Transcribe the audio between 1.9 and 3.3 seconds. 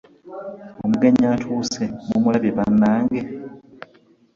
mumulabye banange?